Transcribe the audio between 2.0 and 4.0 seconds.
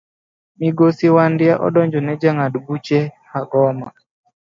ne jang'ad buche Hagoma.